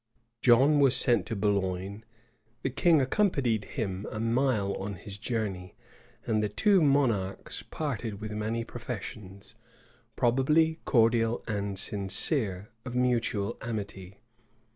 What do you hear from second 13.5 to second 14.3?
amity.